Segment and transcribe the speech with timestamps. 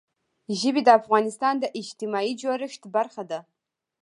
[0.59, 3.39] ژبې د افغانستان د اجتماعي جوړښت برخه ده.